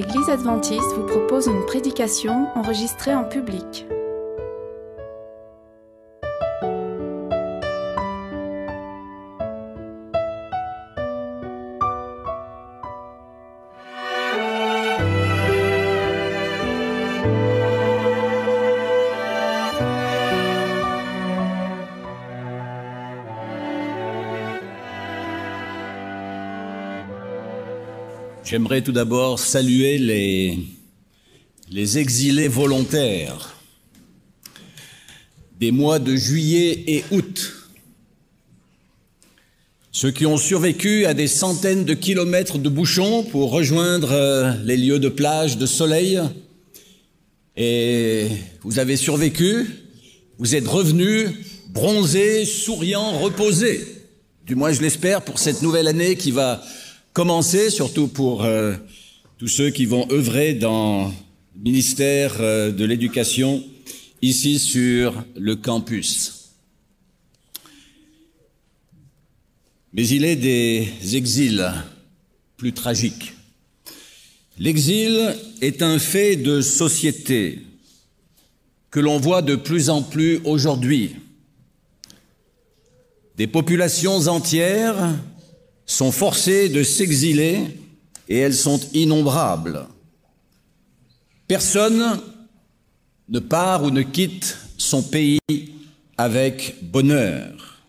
L'Église 0.00 0.30
adventiste 0.30 0.94
vous 0.96 1.04
propose 1.04 1.46
une 1.46 1.66
prédication 1.66 2.46
enregistrée 2.54 3.14
en 3.14 3.24
public. 3.24 3.86
J'aimerais 28.50 28.82
tout 28.82 28.90
d'abord 28.90 29.38
saluer 29.38 29.96
les, 31.70 31.98
exilés 31.98 32.48
volontaires 32.48 33.54
des 35.60 35.70
mois 35.70 36.00
de 36.00 36.16
juillet 36.16 36.82
et 36.88 37.04
août, 37.12 37.52
ceux 39.92 40.10
qui 40.10 40.26
ont 40.26 40.36
survécu 40.36 41.06
à 41.06 41.14
des 41.14 41.28
centaines 41.28 41.84
de 41.84 41.94
kilomètres 41.94 42.58
de 42.58 42.68
bouchons 42.68 43.22
pour 43.22 43.52
rejoindre 43.52 44.10
euh, 44.10 44.52
les 44.64 44.76
lieux 44.76 44.98
de 44.98 45.08
plage, 45.08 45.56
de 45.56 45.66
soleil, 45.66 46.20
et 47.56 48.26
vous 48.62 48.80
avez 48.80 48.96
survécu, 48.96 49.68
vous 50.38 50.56
êtes 50.56 50.66
revenus 50.66 51.28
bronzés, 51.68 52.44
souriants, 52.44 53.16
reposés, 53.16 53.86
du 54.44 54.56
moins 54.56 54.72
je 54.72 54.82
l'espère 54.82 55.22
pour 55.22 55.38
cette 55.38 55.62
nouvelle 55.62 55.86
année 55.86 56.16
qui 56.16 56.32
va 56.32 56.60
commencer, 57.12 57.70
surtout 57.70 58.08
pour 58.08 58.44
euh, 58.44 58.74
tous 59.38 59.48
ceux 59.48 59.70
qui 59.70 59.84
vont 59.84 60.10
œuvrer 60.10 60.54
dans 60.54 61.08
le 61.56 61.62
ministère 61.62 62.36
euh, 62.40 62.70
de 62.70 62.84
l'Éducation 62.84 63.62
ici 64.22 64.58
sur 64.58 65.24
le 65.36 65.56
campus. 65.56 66.50
Mais 69.92 70.06
il 70.06 70.24
est 70.24 70.36
des 70.36 71.16
exils 71.16 71.72
plus 72.56 72.72
tragiques. 72.72 73.34
L'exil 74.58 75.34
est 75.62 75.82
un 75.82 75.98
fait 75.98 76.36
de 76.36 76.60
société 76.60 77.60
que 78.90 79.00
l'on 79.00 79.18
voit 79.18 79.42
de 79.42 79.56
plus 79.56 79.88
en 79.88 80.02
plus 80.02 80.40
aujourd'hui. 80.44 81.16
Des 83.36 83.46
populations 83.46 84.28
entières 84.28 85.14
sont 85.90 86.12
forcées 86.12 86.68
de 86.68 86.84
s'exiler 86.84 87.62
et 88.28 88.38
elles 88.38 88.54
sont 88.54 88.80
innombrables. 88.94 89.86
Personne 91.48 92.20
ne 93.28 93.40
part 93.40 93.82
ou 93.82 93.90
ne 93.90 94.02
quitte 94.02 94.56
son 94.78 95.02
pays 95.02 95.40
avec 96.16 96.76
bonheur, 96.80 97.82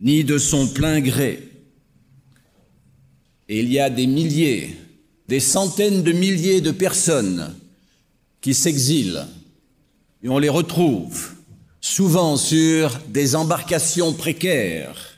ni 0.00 0.24
de 0.24 0.38
son 0.38 0.68
plein 0.68 1.00
gré. 1.00 1.50
Et 3.50 3.60
il 3.60 3.70
y 3.70 3.78
a 3.78 3.90
des 3.90 4.06
milliers, 4.06 4.74
des 5.28 5.40
centaines 5.40 6.02
de 6.02 6.12
milliers 6.12 6.62
de 6.62 6.70
personnes 6.70 7.54
qui 8.40 8.54
s'exilent 8.54 9.26
et 10.22 10.30
on 10.30 10.38
les 10.38 10.48
retrouve 10.48 11.34
souvent 11.82 12.38
sur 12.38 12.98
des 13.08 13.36
embarcations 13.36 14.14
précaires 14.14 15.13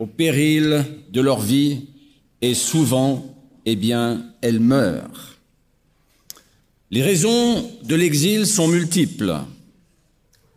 au 0.00 0.06
péril 0.06 0.86
de 1.12 1.20
leur 1.20 1.40
vie 1.40 1.82
et 2.40 2.54
souvent, 2.54 3.36
eh 3.66 3.76
bien, 3.76 4.24
elles 4.40 4.58
meurent. 4.58 5.36
Les 6.90 7.02
raisons 7.02 7.70
de 7.84 7.94
l'exil 7.94 8.46
sont 8.46 8.66
multiples. 8.66 9.36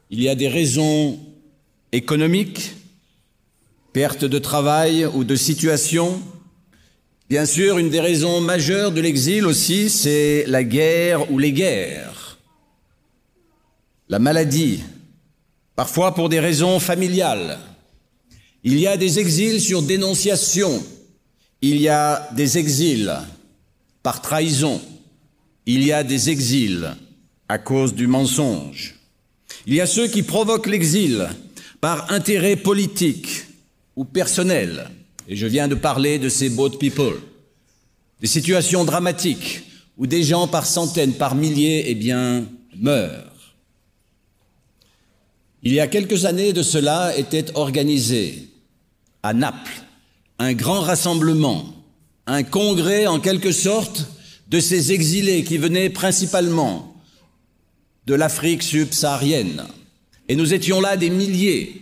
Il 0.09 0.21
y 0.21 0.29
a 0.29 0.35
des 0.35 0.47
raisons 0.47 1.19
économiques, 1.91 2.73
perte 3.91 4.23
de 4.23 4.39
travail 4.39 5.05
ou 5.05 5.25
de 5.25 5.35
situation. 5.35 6.21
Bien 7.29 7.45
sûr, 7.45 7.77
une 7.77 7.89
des 7.89 7.99
raisons 7.99 8.39
majeures 8.39 8.93
de 8.93 9.01
l'exil 9.01 9.45
aussi, 9.45 9.89
c'est 9.89 10.45
la 10.47 10.63
guerre 10.63 11.29
ou 11.31 11.37
les 11.37 11.51
guerres, 11.51 12.39
la 14.07 14.19
maladie, 14.19 14.83
parfois 15.75 16.15
pour 16.15 16.29
des 16.29 16.39
raisons 16.39 16.79
familiales. 16.79 17.59
Il 18.65 18.79
y 18.79 18.87
a 18.87 18.95
des 18.95 19.19
exils 19.19 19.59
sur 19.59 19.81
dénonciation, 19.81 20.81
il 21.61 21.81
y 21.81 21.89
a 21.89 22.29
des 22.33 22.57
exils 22.57 23.13
par 24.01 24.21
trahison, 24.21 24.81
il 25.65 25.83
y 25.83 25.91
a 25.91 26.03
des 26.03 26.29
exils 26.29 26.95
à 27.49 27.57
cause 27.57 27.93
du 27.93 28.07
mensonge. 28.07 28.95
Il 29.65 29.73
y 29.73 29.81
a 29.81 29.85
ceux 29.85 30.07
qui 30.07 30.23
provoquent 30.23 30.67
l'exil 30.67 31.27
par 31.81 32.11
intérêt 32.11 32.55
politique 32.55 33.45
ou 33.97 34.05
personnel. 34.05 34.89
Et 35.27 35.35
je 35.35 35.47
viens 35.47 35.67
de 35.67 35.75
parler 35.75 36.17
de 36.17 36.29
ces 36.29 36.49
boat 36.49 36.77
people. 36.79 37.19
Des 38.21 38.27
situations 38.27 38.85
dramatiques 38.85 39.63
où 39.97 40.07
des 40.07 40.23
gens 40.23 40.47
par 40.47 40.65
centaines, 40.65 41.13
par 41.13 41.35
milliers, 41.35 41.83
eh 41.87 41.95
bien, 41.95 42.45
meurent. 42.77 43.55
Il 45.63 45.73
y 45.73 45.81
a 45.81 45.87
quelques 45.87 46.25
années 46.25 46.53
de 46.53 46.63
cela 46.63 47.15
était 47.17 47.55
organisé 47.55 48.52
à 49.23 49.33
Naples 49.33 49.83
un 50.39 50.53
grand 50.53 50.81
rassemblement, 50.81 51.65
un 52.27 52.43
congrès 52.43 53.07
en 53.07 53.19
quelque 53.19 53.51
sorte 53.51 54.07
de 54.49 54.59
ces 54.59 54.91
exilés 54.91 55.43
qui 55.43 55.57
venaient 55.57 55.89
principalement 55.89 56.95
de 58.05 58.13
l'Afrique 58.13 58.63
subsaharienne. 58.63 59.63
Et 60.27 60.35
nous 60.35 60.53
étions 60.53 60.81
là 60.81 60.97
des 60.97 61.09
milliers 61.09 61.81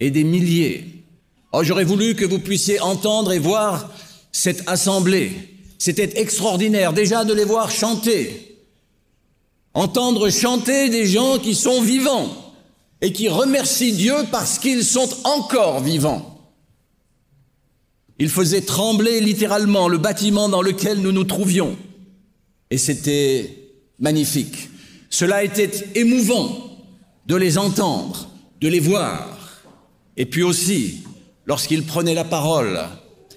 et 0.00 0.10
des 0.10 0.24
milliers. 0.24 0.84
Oh, 1.52 1.62
j'aurais 1.62 1.84
voulu 1.84 2.14
que 2.14 2.24
vous 2.24 2.40
puissiez 2.40 2.80
entendre 2.80 3.32
et 3.32 3.38
voir 3.38 3.90
cette 4.32 4.68
assemblée. 4.68 5.32
C'était 5.78 6.20
extraordinaire 6.20 6.92
déjà 6.92 7.24
de 7.24 7.32
les 7.32 7.44
voir 7.44 7.70
chanter. 7.70 8.58
Entendre 9.72 10.28
chanter 10.30 10.88
des 10.88 11.06
gens 11.06 11.38
qui 11.38 11.54
sont 11.54 11.80
vivants 11.80 12.52
et 13.00 13.12
qui 13.12 13.28
remercient 13.28 13.92
Dieu 13.92 14.14
parce 14.30 14.58
qu'ils 14.58 14.84
sont 14.84 15.08
encore 15.24 15.80
vivants. 15.80 16.33
Il 18.18 18.28
faisait 18.28 18.60
trembler 18.60 19.20
littéralement 19.20 19.88
le 19.88 19.98
bâtiment 19.98 20.48
dans 20.48 20.62
lequel 20.62 20.98
nous 20.98 21.12
nous 21.12 21.24
trouvions. 21.24 21.76
Et 22.70 22.78
c'était 22.78 23.50
magnifique. 23.98 24.68
Cela 25.10 25.44
était 25.44 25.70
émouvant 25.94 26.70
de 27.26 27.36
les 27.36 27.58
entendre, 27.58 28.30
de 28.60 28.68
les 28.68 28.80
voir. 28.80 29.38
Et 30.16 30.26
puis 30.26 30.42
aussi, 30.42 30.98
lorsqu'ils 31.46 31.84
prenaient 31.84 32.14
la 32.14 32.24
parole, 32.24 32.80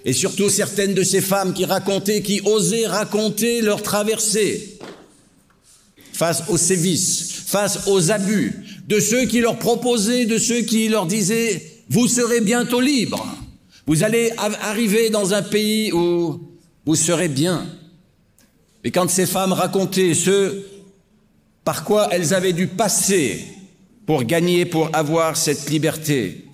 et 0.05 0.13
surtout 0.13 0.49
certaines 0.49 0.93
de 0.93 1.03
ces 1.03 1.21
femmes 1.21 1.53
qui 1.53 1.65
racontaient, 1.65 2.21
qui 2.21 2.41
osaient 2.45 2.87
raconter 2.87 3.61
leur 3.61 3.81
traversée 3.81 4.77
face 6.13 6.43
aux 6.49 6.57
sévices, 6.57 7.43
face 7.45 7.87
aux 7.87 8.11
abus, 8.11 8.53
de 8.87 8.99
ceux 8.99 9.25
qui 9.25 9.39
leur 9.39 9.59
proposaient, 9.59 10.25
de 10.25 10.37
ceux 10.37 10.61
qui 10.61 10.87
leur 10.87 11.05
disaient, 11.05 11.83
vous 11.89 12.07
serez 12.07 12.41
bientôt 12.41 12.79
libres. 12.79 13.37
Vous 13.87 14.03
allez 14.03 14.31
arriver 14.37 15.09
dans 15.09 15.33
un 15.33 15.41
pays 15.41 15.93
où 15.93 16.41
vous 16.85 16.95
serez 16.95 17.29
bien. 17.29 17.65
Et 18.83 18.91
quand 18.91 19.09
ces 19.09 19.25
femmes 19.25 19.53
racontaient 19.53 20.13
ce 20.13 20.61
par 21.63 21.85
quoi 21.85 22.09
elles 22.11 22.33
avaient 22.33 22.53
dû 22.53 22.67
passer 22.67 23.45
pour 24.05 24.23
gagner, 24.23 24.65
pour 24.65 24.89
avoir 24.93 25.37
cette 25.37 25.69
liberté, 25.69 26.45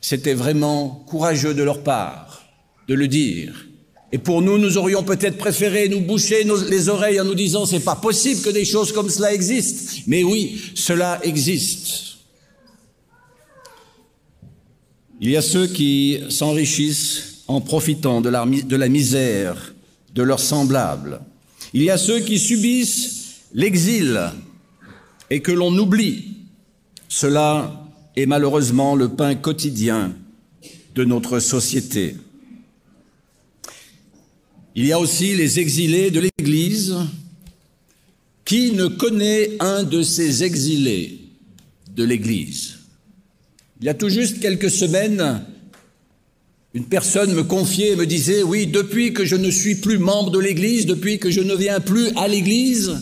c'était 0.00 0.34
vraiment 0.34 1.04
courageux 1.08 1.54
de 1.54 1.64
leur 1.64 1.82
part 1.82 2.44
de 2.86 2.94
le 2.94 3.08
dire. 3.08 3.66
Et 4.12 4.18
pour 4.18 4.40
nous, 4.40 4.56
nous 4.56 4.78
aurions 4.78 5.02
peut-être 5.02 5.36
préféré 5.36 5.88
nous 5.88 6.00
boucher 6.00 6.44
les 6.70 6.88
oreilles 6.88 7.20
en 7.20 7.24
nous 7.24 7.34
disant 7.34 7.66
c'est 7.66 7.80
pas 7.80 7.96
possible 7.96 8.40
que 8.40 8.50
des 8.50 8.64
choses 8.64 8.92
comme 8.92 9.10
cela 9.10 9.34
existent. 9.34 10.00
Mais 10.06 10.22
oui, 10.22 10.60
cela 10.74 11.18
existe. 11.24 12.07
Il 15.20 15.30
y 15.30 15.36
a 15.36 15.42
ceux 15.42 15.66
qui 15.66 16.20
s'enrichissent 16.28 17.42
en 17.48 17.60
profitant 17.60 18.20
de 18.20 18.28
la, 18.28 18.88
misère 18.88 19.74
de 20.14 20.22
leurs 20.22 20.40
semblables. 20.40 21.20
Il 21.72 21.82
y 21.82 21.90
a 21.90 21.98
ceux 21.98 22.20
qui 22.20 22.38
subissent 22.38 23.40
l'exil 23.52 24.20
et 25.30 25.40
que 25.40 25.50
l'on 25.50 25.76
oublie. 25.76 26.36
Cela 27.08 27.84
est 28.14 28.26
malheureusement 28.26 28.94
le 28.94 29.08
pain 29.08 29.34
quotidien 29.34 30.14
de 30.94 31.04
notre 31.04 31.40
société. 31.40 32.16
Il 34.74 34.86
y 34.86 34.92
a 34.92 35.00
aussi 35.00 35.34
les 35.34 35.58
exilés 35.58 36.10
de 36.10 36.20
l'Église. 36.20 36.96
Qui 38.44 38.72
ne 38.72 38.86
connaît 38.86 39.56
un 39.60 39.82
de 39.82 40.02
ces 40.02 40.42
exilés 40.42 41.18
de 41.94 42.04
l'Église? 42.04 42.78
Il 43.80 43.86
y 43.86 43.88
a 43.88 43.94
tout 43.94 44.08
juste 44.08 44.40
quelques 44.40 44.70
semaines, 44.70 45.44
une 46.74 46.86
personne 46.86 47.32
me 47.32 47.44
confiait 47.44 47.92
et 47.92 47.96
me 47.96 48.06
disait, 48.06 48.42
oui, 48.42 48.66
depuis 48.66 49.12
que 49.12 49.24
je 49.24 49.36
ne 49.36 49.50
suis 49.50 49.76
plus 49.76 49.98
membre 49.98 50.30
de 50.30 50.38
l'Église, 50.38 50.86
depuis 50.86 51.18
que 51.18 51.30
je 51.30 51.40
ne 51.40 51.54
viens 51.54 51.80
plus 51.80 52.08
à 52.16 52.26
l'Église, 52.26 52.96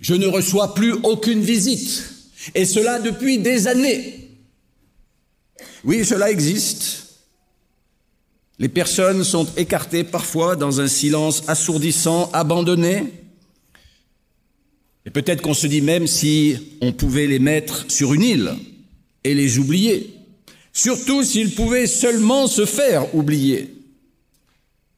je 0.00 0.14
ne 0.14 0.26
reçois 0.26 0.74
plus 0.74 0.92
aucune 0.92 1.40
visite. 1.40 2.04
Et 2.54 2.64
cela 2.64 2.98
depuis 2.98 3.38
des 3.38 3.68
années. 3.68 4.30
Oui, 5.84 6.04
cela 6.04 6.30
existe. 6.30 7.04
Les 8.58 8.68
personnes 8.68 9.24
sont 9.24 9.46
écartées 9.56 10.04
parfois 10.04 10.56
dans 10.56 10.80
un 10.80 10.88
silence 10.88 11.42
assourdissant, 11.48 12.30
abandonnées. 12.32 13.12
Et 15.06 15.10
peut-être 15.10 15.42
qu'on 15.42 15.54
se 15.54 15.66
dit 15.66 15.82
même 15.82 16.06
si 16.06 16.56
on 16.80 16.92
pouvait 16.92 17.26
les 17.26 17.38
mettre 17.38 17.90
sur 17.90 18.14
une 18.14 18.22
île 18.22 18.54
et 19.22 19.34
les 19.34 19.58
oublier. 19.58 20.10
Surtout 20.72 21.22
s'ils 21.22 21.54
pouvaient 21.54 21.86
seulement 21.86 22.46
se 22.46 22.64
faire 22.64 23.14
oublier. 23.14 23.74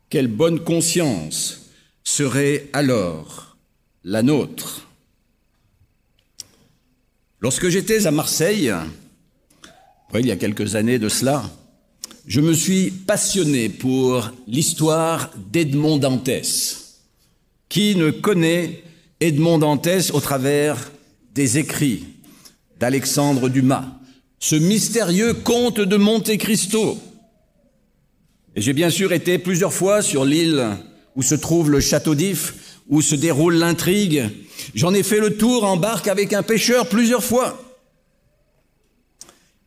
Quelle 0.08 0.28
bonne 0.28 0.60
conscience 0.60 1.70
serait 2.04 2.68
alors 2.72 3.56
la 4.04 4.22
nôtre. 4.22 4.88
Lorsque 7.40 7.68
j'étais 7.68 8.06
à 8.06 8.12
Marseille, 8.12 8.72
il 10.14 10.26
y 10.26 10.30
a 10.30 10.36
quelques 10.36 10.76
années 10.76 10.98
de 10.98 11.08
cela, 11.08 11.50
je 12.26 12.40
me 12.40 12.54
suis 12.54 12.90
passionné 12.90 13.68
pour 13.68 14.30
l'histoire 14.46 15.30
d'Edmond 15.52 15.98
Dantès. 15.98 17.02
Qui 17.68 17.96
ne 17.96 18.10
connaît 18.10 18.82
Edmond 19.20 19.58
Dantès 19.58 20.10
au 20.12 20.20
travers 20.20 20.90
des 21.34 21.58
écrits 21.58 22.04
d'Alexandre 22.78 23.48
Dumas, 23.48 23.86
ce 24.38 24.56
mystérieux 24.56 25.34
conte 25.34 25.80
de 25.80 25.96
Monte 25.96 26.36
Cristo 26.36 26.98
j'ai 28.56 28.72
bien 28.72 28.88
sûr 28.88 29.12
été 29.12 29.38
plusieurs 29.38 29.74
fois 29.74 30.00
sur 30.00 30.24
l'île 30.24 30.66
où 31.14 31.22
se 31.22 31.34
trouve 31.34 31.70
le 31.70 31.80
château 31.80 32.14
d'If, 32.14 32.54
où 32.88 33.02
se 33.02 33.14
déroule 33.14 33.56
l'intrigue. 33.56 34.30
J'en 34.74 34.94
ai 34.94 35.02
fait 35.02 35.20
le 35.20 35.36
tour 35.36 35.64
en 35.64 35.76
barque 35.76 36.08
avec 36.08 36.32
un 36.32 36.42
pêcheur 36.42 36.88
plusieurs 36.88 37.22
fois. 37.22 37.62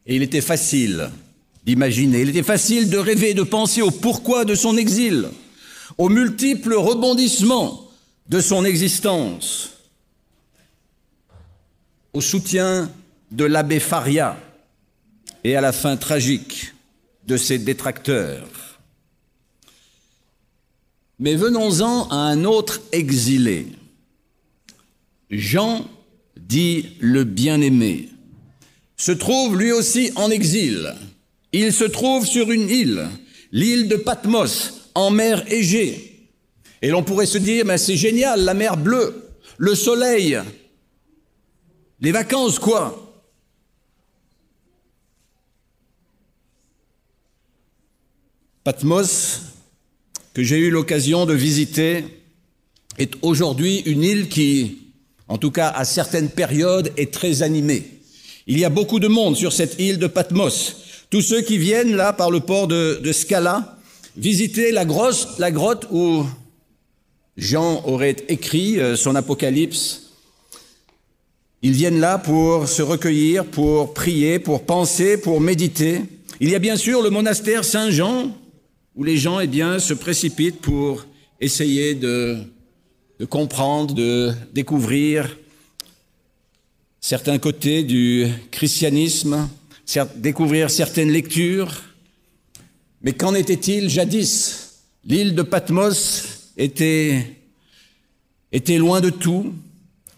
Et 0.08 0.16
il 0.16 0.24
était 0.24 0.42
facile 0.42 1.12
d'imaginer. 1.66 2.22
Il 2.22 2.30
était 2.30 2.42
facile 2.42 2.90
de 2.90 2.98
rêver, 2.98 3.36
de 3.36 3.44
penser 3.44 3.84
au 3.84 3.92
pourquoi 3.92 4.44
de 4.44 4.56
son 4.56 4.76
exil, 4.76 5.28
aux 6.00 6.10
multiples 6.10 6.74
rebondissements 6.74 7.89
de 8.30 8.40
son 8.40 8.64
existence, 8.64 9.72
au 12.14 12.22
soutien 12.22 12.92
de 13.32 13.46
l'abbé 13.46 13.80
Faria 13.80 14.40
et 15.44 15.56
à 15.56 15.62
la 15.62 15.72
fin 15.72 15.98
tragique 15.98 16.74
de 17.28 17.38
ses 17.38 17.58
détracteurs. 17.58 18.48
Mais 21.20 21.36
venons-en 21.36 22.08
à 22.10 22.16
un 22.16 22.46
autre 22.46 22.82
exilé. 22.92 23.68
Jean 25.30 25.86
dit 26.38 26.96
le 27.00 27.24
bien-aimé 27.24 28.10
se 29.00 29.14
trouve 29.14 29.58
lui 29.58 29.72
aussi 29.72 30.12
en 30.16 30.30
exil. 30.30 30.94
Il 31.54 31.72
se 31.72 31.86
trouve 31.86 32.26
sur 32.28 32.52
une 32.52 32.70
île, 32.70 33.08
l'île 33.52 33.88
de 33.88 33.96
Patmos, 33.96 34.90
en 34.94 35.10
mer 35.10 35.50
Égée. 35.52 36.09
Et 36.82 36.90
l'on 36.90 37.04
pourrait 37.04 37.26
se 37.26 37.38
dire, 37.38 37.66
c'est 37.78 37.98
génial, 37.98 38.44
la 38.46 38.54
mer 38.54 38.78
bleue, 38.78 39.30
le 39.58 39.76
soleil, 39.76 40.40
les 42.02 42.12
vacances, 42.12 42.60
quoi. 42.60 43.06
Patmos, 48.64 49.42
que 50.34 50.44
j'ai 50.44 50.58
eu 50.58 50.70
l'occasion 50.70 51.26
de 51.26 51.34
visiter, 51.34 52.06
est 52.98 53.14
aujourd'hui 53.22 53.80
une 53.86 54.04
île 54.04 54.30
qui, 54.30 54.78
en 55.28 55.38
tout 55.38 55.52
cas 55.52 55.70
à 55.70 55.86
certaines 55.86 56.30
périodes, 56.30 56.92
est 56.98 57.12
très 57.14 57.42
animée. 57.42 58.00
Il 58.48 58.60
y 58.60 58.66
a 58.66 58.70
beaucoup 58.70 59.00
de 59.00 59.08
monde 59.08 59.36
sur 59.36 59.54
cette 59.54 59.80
île 59.80 59.98
de 60.00 60.08
Patmos. 60.08 60.78
Tous 61.10 61.22
ceux 61.22 61.42
qui 61.42 61.58
viennent 61.58 61.96
là 61.96 62.14
par 62.14 62.32
le 62.32 62.40
port 62.40 62.68
de, 62.68 63.12
Scala, 63.12 63.78
visiter 64.18 64.72
la, 64.72 64.86
grosse, 64.86 65.40
la 65.40 65.52
grotte 65.52 65.88
où 65.92 66.26
Jean 67.40 67.82
aurait 67.86 68.18
écrit 68.28 68.80
euh, 68.80 68.98
son 68.98 69.16
Apocalypse. 69.16 70.12
Ils 71.62 71.72
viennent 71.72 72.00
là 72.00 72.18
pour 72.18 72.68
se 72.68 72.82
recueillir, 72.82 73.46
pour 73.46 73.94
prier, 73.94 74.40
pour 74.40 74.66
penser, 74.66 75.18
pour 75.18 75.40
méditer. 75.40 76.02
Il 76.42 76.50
y 76.50 76.56
a 76.56 76.60
bien 76.60 76.76
sûr 76.76 77.02
le 77.02 77.10
monastère 77.10 77.64
Saint-Jean, 77.64 78.38
où 78.96 79.04
les 79.04 79.18
gens 79.18 79.40
eh 79.40 79.48
bien, 79.48 79.80
se 79.80 79.94
précipitent 79.94 80.60
pour 80.60 81.06
essayer 81.40 81.96
de, 81.96 82.38
de 83.20 83.26
comprendre, 83.26 83.94
de 83.94 84.34
découvrir 84.54 85.38
certains 87.00 87.40
côtés 87.40 87.84
du 87.84 88.28
christianisme, 88.52 89.48
découvrir 90.18 90.70
certaines 90.70 91.12
lectures. 91.12 91.84
Mais 93.02 93.14
qu'en 93.14 93.34
était-il 93.34 93.90
jadis? 93.90 94.82
L'île 95.06 95.36
de 95.36 95.42
Patmos 95.42 96.39
était, 96.60 97.26
était 98.52 98.78
loin 98.78 99.02
de 99.02 99.10
tout. 99.10 99.54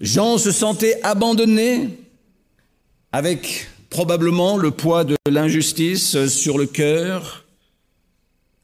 Jean 0.01 0.38
se 0.38 0.51
sentait 0.51 0.99
abandonné 1.03 1.89
avec 3.13 3.69
probablement 3.89 4.57
le 4.57 4.71
poids 4.71 5.03
de 5.03 5.15
l'injustice 5.29 6.25
sur 6.27 6.57
le 6.57 6.65
cœur. 6.65 7.45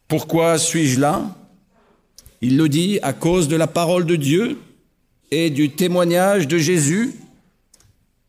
Pourquoi 0.07 0.57
suis-je 0.57 0.99
là? 0.99 1.35
Il 2.41 2.57
le 2.57 2.67
dit 2.69 2.99
à 3.01 3.13
cause 3.13 3.47
de 3.47 3.55
la 3.55 3.67
parole 3.67 4.05
de 4.05 4.15
Dieu 4.15 4.57
et 5.31 5.49
du 5.49 5.69
témoignage 5.69 6.47
de 6.47 6.57
Jésus. 6.57 7.13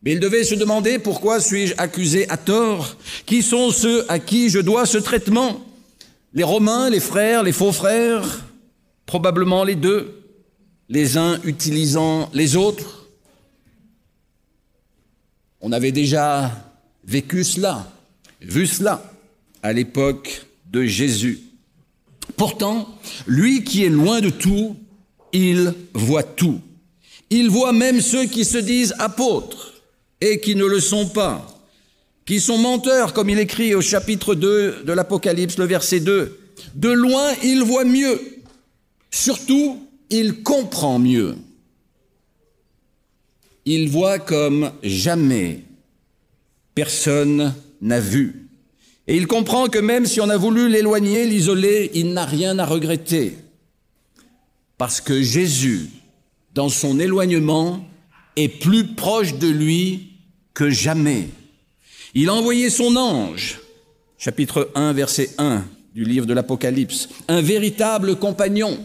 Mais 0.03 0.13
il 0.13 0.19
devait 0.19 0.43
se 0.43 0.55
demander 0.55 0.99
pourquoi 0.99 1.39
suis-je 1.39 1.73
accusé 1.77 2.29
à 2.29 2.37
tort? 2.37 2.95
Qui 3.25 3.41
sont 3.41 3.71
ceux 3.71 4.09
à 4.11 4.19
qui 4.19 4.49
je 4.49 4.59
dois 4.59 4.85
ce 4.85 4.97
traitement? 4.97 5.65
Les 6.33 6.43
Romains, 6.43 6.89
les 6.89 6.99
frères, 6.99 7.43
les 7.43 7.51
faux 7.51 7.71
frères? 7.71 8.45
Probablement 9.09 9.63
les 9.63 9.73
deux, 9.73 10.21
les 10.87 11.17
uns 11.17 11.39
utilisant 11.43 12.29
les 12.31 12.55
autres. 12.55 13.07
On 15.61 15.71
avait 15.71 15.91
déjà 15.91 16.51
vécu 17.03 17.43
cela, 17.43 17.91
vu 18.39 18.67
cela 18.67 19.11
à 19.63 19.73
l'époque 19.73 20.45
de 20.71 20.83
Jésus. 20.85 21.39
Pourtant, 22.37 22.87
lui 23.25 23.63
qui 23.63 23.83
est 23.83 23.89
loin 23.89 24.21
de 24.21 24.29
tout, 24.29 24.75
il 25.33 25.73
voit 25.95 26.21
tout. 26.21 26.61
Il 27.31 27.49
voit 27.49 27.73
même 27.73 28.01
ceux 28.01 28.25
qui 28.25 28.45
se 28.45 28.59
disent 28.59 28.93
apôtres 28.99 29.73
et 30.21 30.39
qui 30.39 30.53
ne 30.53 30.65
le 30.65 30.79
sont 30.79 31.07
pas, 31.07 31.47
qui 32.27 32.39
sont 32.39 32.59
menteurs, 32.59 33.13
comme 33.13 33.31
il 33.31 33.39
écrit 33.39 33.73
au 33.73 33.81
chapitre 33.81 34.35
2 34.35 34.83
de 34.83 34.93
l'Apocalypse, 34.93 35.57
le 35.57 35.65
verset 35.65 35.99
2. 35.99 36.39
De 36.75 36.89
loin, 36.89 37.33
il 37.41 37.63
voit 37.63 37.85
mieux. 37.85 38.38
Surtout, 39.11 39.87
il 40.09 40.43
comprend 40.43 40.99
mieux. 40.99 41.35
Il 43.65 43.89
voit 43.89 44.19
comme 44.19 44.71
jamais 44.83 45.63
personne 46.79 47.53
n'a 47.81 47.99
vu. 47.99 48.47
Et 49.05 49.17
il 49.17 49.27
comprend 49.27 49.67
que 49.67 49.79
même 49.79 50.05
si 50.05 50.21
on 50.21 50.29
a 50.29 50.37
voulu 50.37 50.69
l'éloigner, 50.69 51.25
l'isoler, 51.25 51.91
il 51.93 52.13
n'a 52.13 52.23
rien 52.23 52.57
à 52.57 52.65
regretter. 52.65 53.35
Parce 54.77 55.01
que 55.01 55.21
Jésus, 55.21 55.89
dans 56.53 56.69
son 56.69 56.97
éloignement, 56.97 57.85
est 58.37 58.47
plus 58.47 58.85
proche 58.95 59.33
de 59.39 59.49
lui 59.49 60.13
que 60.53 60.69
jamais. 60.69 61.27
Il 62.13 62.29
a 62.29 62.33
envoyé 62.33 62.69
son 62.69 62.95
ange, 62.95 63.59
chapitre 64.17 64.71
1, 64.75 64.93
verset 64.93 65.31
1 65.37 65.65
du 65.93 66.05
livre 66.05 66.25
de 66.25 66.33
l'Apocalypse, 66.33 67.09
un 67.27 67.41
véritable 67.41 68.15
compagnon. 68.15 68.77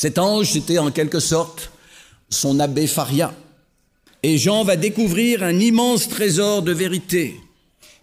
Cet 0.00 0.16
ange, 0.16 0.52
c'était 0.52 0.78
en 0.78 0.90
quelque 0.90 1.20
sorte 1.20 1.72
son 2.30 2.58
abbé 2.58 2.86
Faria. 2.86 3.34
Et 4.22 4.38
Jean 4.38 4.64
va 4.64 4.76
découvrir 4.76 5.42
un 5.42 5.60
immense 5.60 6.08
trésor 6.08 6.62
de 6.62 6.72
vérité 6.72 7.38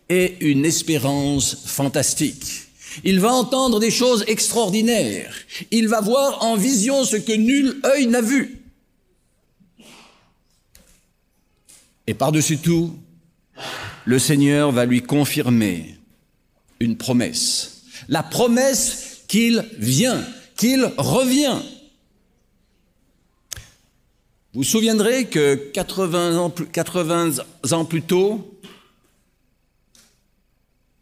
et 0.08 0.36
une 0.42 0.64
espérance 0.64 1.58
fantastique. 1.66 2.68
Il 3.04 3.20
va 3.20 3.34
entendre 3.34 3.80
des 3.80 3.90
choses 3.90 4.24
extraordinaires. 4.28 5.34
Il 5.72 5.88
va 5.88 6.00
voir 6.00 6.44
en 6.44 6.56
vision 6.56 7.04
ce 7.04 7.16
que 7.16 7.32
nul 7.32 7.82
œil 7.84 8.06
n'a 8.06 8.22
vu. 8.22 8.62
Et 12.06 12.14
par-dessus 12.14 12.60
tout, 12.60 12.94
le 14.06 14.20
Seigneur 14.20 14.72
va 14.72 14.86
lui 14.86 15.02
confirmer 15.02 15.98
une 16.80 16.96
promesse. 16.96 17.86
La 18.08 18.22
promesse 18.22 19.24
qu'il 19.28 19.66
vient, 19.80 20.24
qu'il 20.58 20.92
revient. 21.00 21.58
Vous 24.58 24.64
vous 24.64 24.70
souviendrez 24.70 25.26
que 25.26 25.54
80 25.54 26.36
ans, 26.36 26.50
80 26.50 27.34
ans 27.74 27.86
plus 27.86 28.02
tôt, 28.02 28.60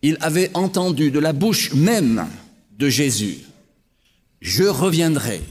il 0.02 0.18
avait 0.20 0.52
entendu 0.54 1.10
de 1.10 1.20
la 1.20 1.32
bouche 1.32 1.74
même 1.74 2.28
de 2.78 2.90
Jésus, 2.90 3.38
je 4.42 4.66
reviendrai. 4.66 5.42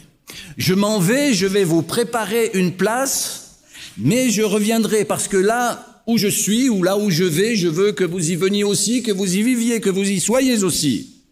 Je 0.59 0.75
m'en 0.75 0.99
vais, 0.99 1.33
je 1.33 1.47
vais 1.47 1.65
vous 1.65 1.81
préparer 1.81 2.51
une 2.53 2.73
place, 2.73 3.61
mais 3.97 4.29
je 4.29 4.43
reviendrai 4.43 5.07
parce 5.07 5.27
que 5.27 5.39
là 5.39 6.03
où 6.07 6.19
je 6.19 6.29
suis 6.29 6.69
ou 6.69 6.83
là 6.83 6.99
où 6.99 7.09
je 7.09 7.25
vais, 7.25 7.57
je 7.57 7.69
veux 7.69 7.93
que 7.93 8.05
vous 8.05 8.33
y 8.33 8.37
veniez 8.37 8.65
aussi, 8.65 9.03
que 9.03 9.13
vous 9.13 9.35
y 9.35 9.43
viviez, 9.43 9.81
que 9.81 9.89
vous 9.89 10.11
y 10.11 10.21
soyez 10.21 10.63
aussi. 10.63 11.23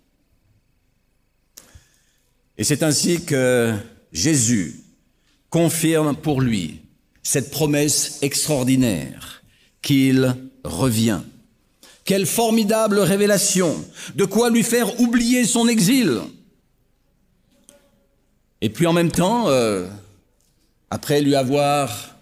Et 2.57 2.65
c'est 2.65 2.83
ainsi 2.83 3.23
que 3.27 3.75
Jésus 4.11 4.82
confirme 5.53 6.17
pour 6.17 6.41
lui 6.41 6.81
cette 7.23 7.53
promesse 7.53 8.19
extraordinaire 8.23 9.43
qu'il 9.83 10.35
revient. 10.65 11.21
Quelle 12.05 12.27
formidable 12.27 12.99
révélation 12.99 13.77
De 14.17 14.25
quoi 14.25 14.51
lui 14.51 14.65
faire 14.65 14.99
oublier 14.99 15.45
son 15.45 15.69
exil 15.69 16.21
Et 18.61 18.71
puis 18.71 18.87
en 18.87 18.93
même 18.93 19.13
temps, 19.13 19.49
euh, 19.49 19.87
après 20.91 21.21
lui 21.21 21.37
avoir 21.37 22.17